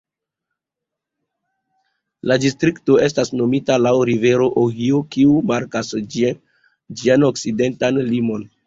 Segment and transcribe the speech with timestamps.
[2.31, 8.53] La distrikto estas nomita laŭ rivero Ohio, kiu markas ĝian okcidentan limon.